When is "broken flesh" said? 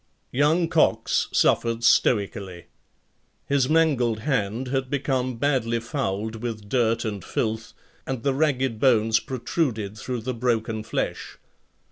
10.33-11.37